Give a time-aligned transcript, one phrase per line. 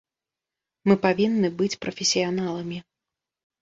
[0.87, 2.85] Мы павінны быць прафесіяналамі.